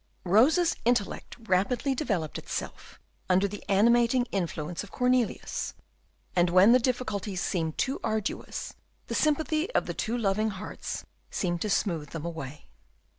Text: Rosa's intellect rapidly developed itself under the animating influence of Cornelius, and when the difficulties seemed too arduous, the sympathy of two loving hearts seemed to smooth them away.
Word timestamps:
Rosa's 0.23 0.75
intellect 0.83 1.35
rapidly 1.41 1.93
developed 1.93 2.39
itself 2.39 2.99
under 3.29 3.47
the 3.47 3.63
animating 3.69 4.25
influence 4.31 4.83
of 4.83 4.89
Cornelius, 4.89 5.75
and 6.35 6.49
when 6.49 6.71
the 6.71 6.79
difficulties 6.79 7.39
seemed 7.39 7.77
too 7.77 7.99
arduous, 8.03 8.73
the 9.05 9.13
sympathy 9.13 9.71
of 9.75 9.95
two 9.97 10.17
loving 10.17 10.49
hearts 10.49 11.05
seemed 11.29 11.61
to 11.61 11.69
smooth 11.69 12.09
them 12.09 12.25
away. 12.25 12.65